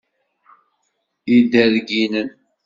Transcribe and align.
Iderginen. 1.35 2.27